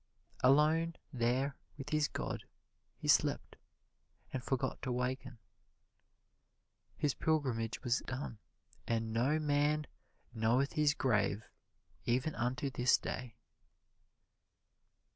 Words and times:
Alone 0.43 0.95
there 1.13 1.55
with 1.77 1.89
his 1.91 2.07
God 2.07 2.45
he 2.97 3.07
slept 3.07 3.55
and 4.33 4.43
forgot 4.43 4.81
to 4.81 4.89
awaken. 4.89 5.37
His 6.97 7.13
pilgrimage 7.13 7.83
was 7.83 7.99
done. 8.07 8.39
"And 8.87 9.13
no 9.13 9.37
man 9.37 9.85
knoweth 10.33 10.73
his 10.73 10.95
grave 10.95 11.43
even 12.07 12.33
unto 12.33 12.71
this 12.71 12.97
day." 12.97 13.35